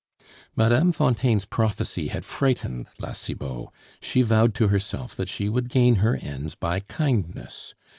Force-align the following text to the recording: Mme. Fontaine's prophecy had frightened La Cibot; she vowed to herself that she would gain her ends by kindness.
Mme. 0.55 0.89
Fontaine's 0.89 1.45
prophecy 1.45 2.07
had 2.07 2.25
frightened 2.25 2.87
La 2.99 3.11
Cibot; 3.11 3.67
she 4.01 4.23
vowed 4.23 4.55
to 4.55 4.69
herself 4.69 5.13
that 5.15 5.29
she 5.29 5.47
would 5.47 5.69
gain 5.69 5.97
her 5.97 6.15
ends 6.15 6.55
by 6.55 6.79
kindness. 6.79 7.75